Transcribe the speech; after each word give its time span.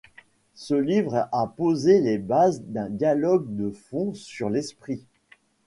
Ce 0.55 0.73
livre 0.73 1.27
a 1.31 1.45
posé 1.45 1.99
les 2.01 2.17
bases 2.17 2.63
d'un 2.63 2.89
dialogue 2.89 3.45
de 3.55 3.69
fond 3.69 4.15
sur 4.15 4.49
l'esprit. 4.49 5.05